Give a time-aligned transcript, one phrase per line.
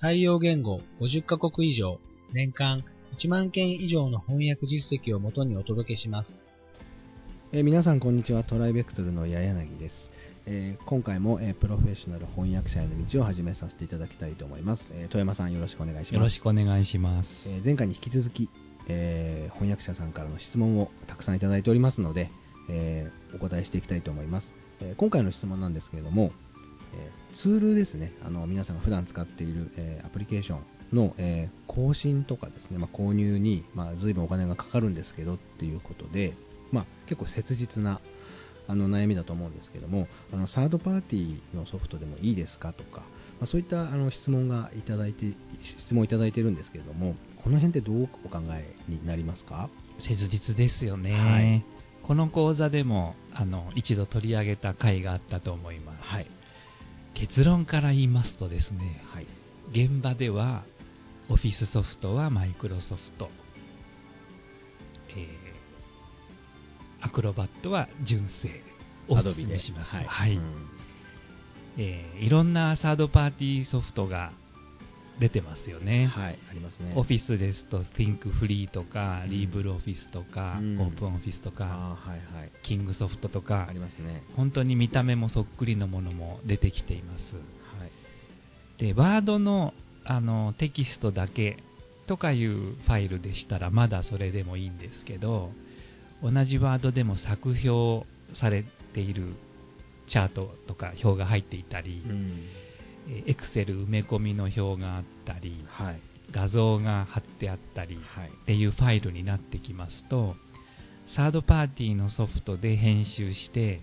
[0.00, 1.98] 対応言語50カ国以上、
[2.32, 2.82] 年間
[3.18, 6.30] 1万件以上の翻訳実績をもとにお届けします。
[7.52, 8.42] えー皆さんこんにちは。
[8.42, 9.94] トライベクトルの八柳です、
[10.46, 16.14] えー今回も、えープロフェッショナル翻訳者への道を始めさせていただきたいと思います、えー富山さんよろしくお願いします。
[16.14, 17.28] よろしくお願いします。
[17.44, 18.48] えー前回に引き続き、
[18.88, 22.30] えー翻訳者さんからの質問をたくさんいただいておりますので、
[22.70, 24.46] えーお答えしていきたいと思います、
[24.80, 26.30] えー今回の質問なんですけれども、
[26.94, 28.12] えーツールですね。
[28.24, 36.34] あの皆さんが普段使っている、えーアプリケーションの、えー更新とかですね、まあ、購入に、まあ、随分お金がかかるんですけどっていうことで、
[36.72, 38.00] まあ、結構切実な
[38.66, 43.00] あの悩みだと思うんですけどもあのサードパーティーのソフトでもいいですかとか、
[43.40, 45.34] まあ、そういったあの質問がいただいて
[45.86, 49.70] 質問いただいてるんですけれどもこの辺ってどうお考えになりますか？
[50.06, 51.12] 切実ですよね。
[51.12, 51.64] はい。
[52.06, 56.02] この講座でもあの一度取り上げた回があったと思います。
[56.02, 56.26] はい
[57.20, 59.26] 結論から言いますとですね、はい。
[59.70, 60.64] 現場では
[61.28, 63.28] オフィスソフトはマイクロソフト、
[65.10, 65.50] えー
[67.02, 68.48] アクロバットは純正。
[69.08, 69.90] をおアドビで勧めします。
[69.90, 70.04] はい。
[70.04, 70.36] はい。
[70.36, 70.68] うん。
[71.78, 74.32] えーいろんなサードパーティーソフトが
[75.20, 76.06] 出てますよね。
[76.06, 76.94] はいありますね。
[76.96, 79.30] オフィスですと Think Free とか、うん。
[79.30, 80.80] リーブルオフィスとか、うん。
[80.80, 82.52] オープンオフィスとあか、ーはいはい。
[82.62, 84.22] キングソフトとかあり、ますね。
[84.34, 87.22] 本当に見た目もそっくりのものも出てきています。
[87.78, 87.90] はい。
[88.78, 91.58] で、ワードのあのテキストだけ
[92.06, 95.50] とかいうファイルでしたらまだそれでもいいんですけど、
[96.22, 98.06] 同じワードでも作表
[98.40, 98.64] され
[98.94, 99.34] ている
[100.10, 102.48] チャートとか表が入っていたり、うん
[103.26, 106.00] エクセル埋め込みの表があったり、はい。
[106.32, 108.28] 画像が貼ってあったり、はい。
[108.28, 110.36] っていうファイルになってきますと、
[111.16, 113.80] サードパーティーのソフトで編集して、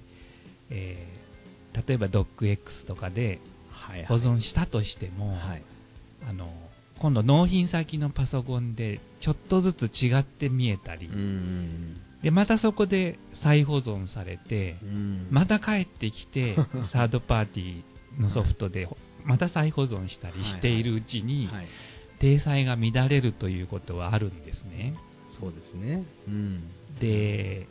[0.70, 1.28] えー
[1.88, 3.40] 例えば DocX とかで
[3.70, 5.64] はい保存したとしても、はい。
[6.28, 6.50] あの
[7.00, 11.98] 今度納品先のパソコンでちょっとずつ違って見えたり、うん。
[12.24, 15.28] でまたそこで再保存されて、うん。
[15.30, 16.56] また帰ってきて
[16.92, 17.84] サードパーティー
[18.18, 18.88] のソフトで
[19.26, 21.68] また再保存したりしているうちに、はい。
[22.20, 24.96] 体裁が乱れるということはあるんですね。
[25.40, 26.04] そうですね。
[26.28, 26.64] うん。
[27.00, 27.68] で、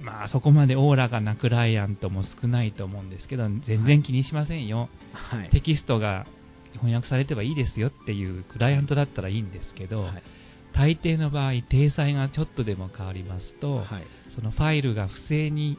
[0.00, 4.88] まあそこまでオーラがなクライアントも少ないと思うんですけど、全然気にしませんよ。
[5.12, 5.50] はい。
[5.50, 6.26] テキストが
[6.72, 10.22] 翻訳されてはいいですよっていうクライアントだったらいいんですけど、はい。
[10.74, 13.86] 大抵の場合、体裁がちょっとでも変わりますと、はい。
[14.34, 15.78] そのファイルが不正に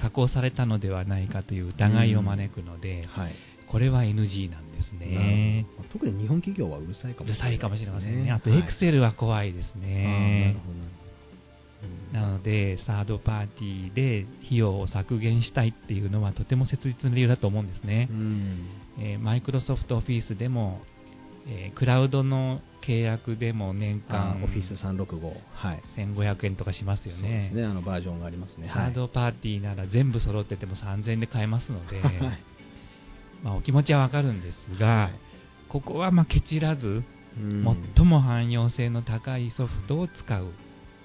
[0.00, 3.34] 加工されたのではないかという疑いを招くので、はい。
[3.70, 5.64] これは NG なんですね。
[5.64, 5.88] なるほど。
[5.90, 8.30] 特に日本企業はうるさいかうもしれないるさいかもしれませんね。
[8.30, 8.58] あと、はい。
[8.60, 10.54] エクセルは怖いですね。
[10.54, 10.60] る。
[10.60, 10.72] ほど。
[10.72, 11.04] うん
[12.14, 18.08] なので、サードパーティーで費用を削減したいっていうのはとても切実な理由だと思うんですね。
[19.20, 20.80] マイクロソフトオフィスでも、
[21.46, 25.82] えークラウドの契約でも年間オフィス365はい。
[25.96, 27.64] 1500円とかしますよそうでねすね。
[27.64, 28.70] あのバージョンがありますね。
[28.72, 32.20] サードパーティーなら全部揃ってても3000円で買えますので、 はい。
[33.42, 35.12] まあ、お気持ちはわかるんですが、はい。
[35.68, 37.02] ここはまあケチらず、
[37.38, 37.92] うん。
[37.96, 40.50] 最も汎用性の高いソフトを使うっ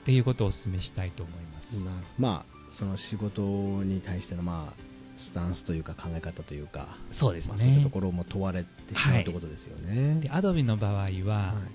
[0.05, 1.73] ていうことをお勧めしたいと思います。
[1.79, 3.41] なまあその仕事
[3.83, 4.81] に対してのまあ
[5.29, 7.89] スタンスというか考え方というかそうですまあ、そういったねと。
[7.89, 10.21] ころも問われてしまうはいということですよね。
[10.21, 11.11] で、アドビの場合は、はい。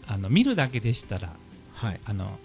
[0.07, 1.37] あの見るだけでしたら、
[1.73, 2.01] はい。
[2.05, 2.39] あの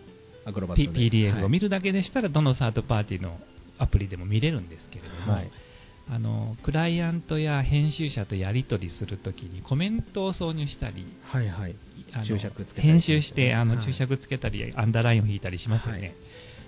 [0.45, 3.37] アクロバッ P- トで PDF を見るるだけでしたら、どのサードパーティーの
[3.77, 5.51] アプリでも見れるんですけれども、はい。
[6.11, 11.75] あのクライアントや編集者とやり取りするときにコメントを挿入したり、はいはい。
[12.13, 13.85] あの注釈つけたり編集してあのはい。
[13.85, 16.13] 注釈つけたり、アンダーラインを引いたりしますよね、はい。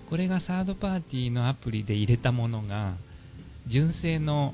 [0.10, 2.98] これがサードパーティーのアプリで入れたものが、
[3.68, 4.54] 純正の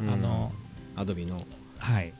[0.00, 0.52] あの、
[0.96, 1.44] アドビの、はい。
[1.78, 2.12] はい、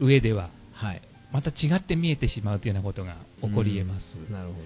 [0.00, 0.50] 上では。
[0.72, 1.02] はい。
[1.32, 4.04] また違って見えてしまうというようなことが起こり得ます。
[4.16, 4.32] うん。
[4.32, 4.58] なるほど。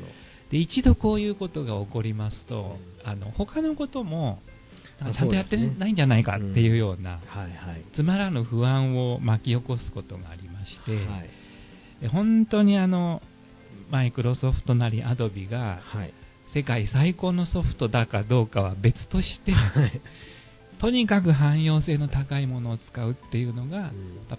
[0.50, 4.40] で一度こういうことが起こりますと、あの他のことも
[5.00, 7.84] あちゃんとやってないんじゃないかっていうような、はいはい。
[7.94, 11.30] つまらぬ不安を巻き起こすことがありまして、はい。
[12.02, 13.22] で本当にあの
[13.90, 16.12] マイクロソフトなりアドビがはい。
[16.54, 20.00] 世界最高のソフトだかどうかは別として、はい
[20.80, 23.92] とにかく汎用性の高いものを使うっていうのが、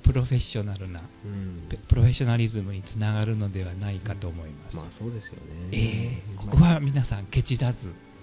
[0.03, 4.75] プロフェッショナルな、うんペプロフェッショナリズムにつながるのではないかと思います。
[4.75, 5.69] まあそうですよね。
[5.71, 7.79] ええここは皆さんケチらず、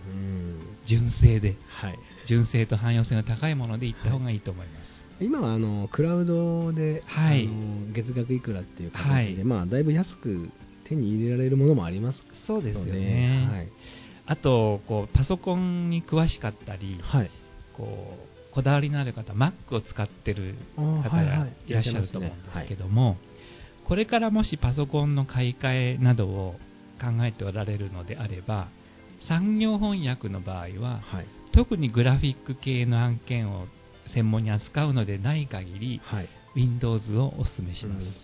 [0.08, 0.60] うん。
[0.86, 1.98] 純正で、はい。
[2.28, 4.92] 純正と汎用性の高いもので行った方がいいと思います。
[5.20, 10.50] 今はあのクラウドで、はいあの月額いくらっていう形で、はいまあだいぶ安く
[10.88, 13.48] 手に入れられるものもありますそうですよね。
[13.50, 13.68] はい。
[14.26, 17.30] あとこう、パソコンに詳しかったり、はい。
[17.76, 23.16] こうこだわりのある方、Mac を使ってる方がはいはいいらっしゃると思うんですけども、
[23.88, 26.54] これからもしパソコンの買い替えなどを
[27.00, 28.68] 考えておられるのであれば、
[29.26, 31.26] 産業翻訳の場合は、はい。
[31.52, 33.66] 特にグラフィック系の案件を
[34.14, 36.28] 専門に扱うのでない限り、はい。
[36.54, 38.04] Windows をお勧めします。
[38.04, 38.14] うん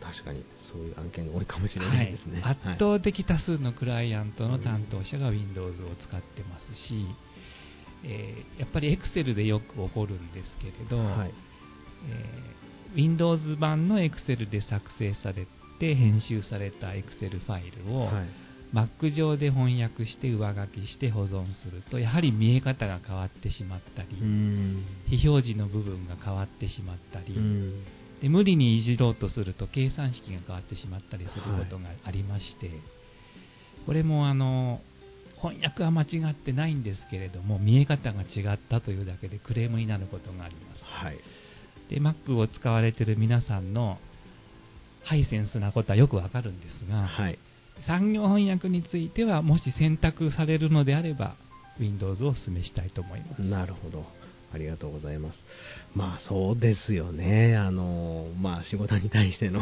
[0.00, 2.40] 確かにそういう案件が多いかもしれはないですね。
[2.44, 7.08] 圧倒的多数のクライアントの担当者が Windows を使ってますし、
[8.04, 11.32] えーやっぱり Excel でよく起こるんですけれど、はい。
[12.10, 15.46] えー Windows 版の Excel で作成され
[15.78, 18.26] て編集された Excel ファイルを、はい。
[18.72, 24.84] Mac 上で翻訳して上書きして保存するとやはり見え方が変わってしまったり、うん。
[25.08, 27.84] 非表示の部分が変わってしまったり、うん
[28.20, 32.70] で無理にいじろうとすると計算式が変わってしまったりすることがありまして、
[33.86, 34.80] これもあの
[35.40, 41.18] 翻訳は間違ってないんですけれども見え方が違ったというだけでクレームになることがありますはい。
[41.88, 43.98] で Mac を使われている皆さんの
[45.04, 47.38] ハイセンスなことはよくわかるんですが、はい。
[47.86, 51.36] 産業翻訳についてはもし選択されるのであれば
[51.78, 54.04] Windows をお勧めしたいと思いますなるほど。
[54.52, 55.38] ありがとうございます。
[55.94, 57.56] まあそうですよね。
[57.56, 59.60] あの、まあ仕事に対しての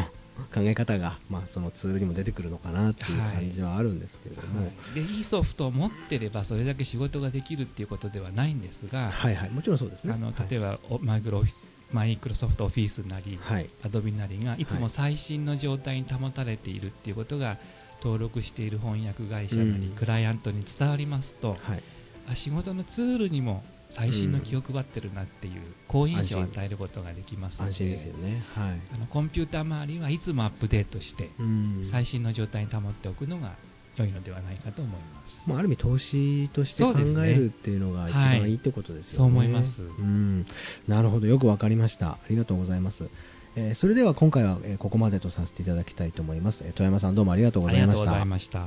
[0.54, 10.12] 考え方が、まあそのツールにも出てくるのかなっていう感じはあるんですけれども、はいでいいソフトを持ってればそれだけ仕事ができるっていうことではないんですが、はいはい、もちろんそうですね。
[10.12, 11.54] あの例えば、ば、おマイクロオフィス
[11.92, 13.70] マイクロソフトオフィスなり、はい。
[13.84, 17.58] アドビなりがいつも最新の状態に保たれているっていうことが
[18.02, 21.82] 登録している翻訳会社なり、うんクライアントに伝わりますと、はい。
[22.28, 23.62] あ仕事のツールにも
[23.96, 28.44] 最新の気を配ってるなっていう好印象を与えることができますので安心ですよね。
[28.54, 28.80] はい。
[28.94, 33.54] あのコンピューター周りはいつもアップデートして、うん最新の状態に保っておくのが
[33.96, 35.48] 良いのではないかと思います。
[35.48, 36.92] まあ、ある意味投資として考
[37.24, 39.16] えるっていうのが一番いいってことですよね。
[39.18, 40.46] そう思いますうん。
[40.88, 41.26] なるほど。
[41.26, 42.12] よくわかりました。
[42.12, 43.08] ありがとうございます。
[43.56, 46.58] えーそれでは今回はえーここまでとさせていただきたいと思います。
[46.62, 48.26] えー富山さんどうもありがとうごあざいましたりがとうござい。
[48.26, 48.66] ました。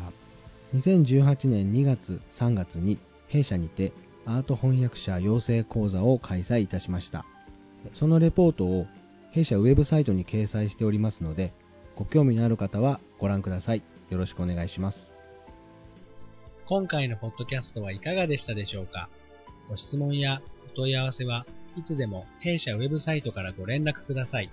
[0.74, 3.92] 2018年2月3月に弊社にて
[4.26, 7.26] アート翻訳者養成講座を開催いたしました。
[7.94, 8.86] そのレポートを
[9.32, 11.54] 弊社ウェブサイトに掲載しておりますので、
[11.96, 13.84] ご興味のある方はご覧ください。
[14.10, 14.98] よろしくお願いします。
[16.68, 19.10] 今回のポッドキャストはいかがでしたでしょうか？
[19.68, 21.46] ご質問やお問い合わせは
[21.78, 24.50] いつでも弊社ウェブサイトからご連絡ください。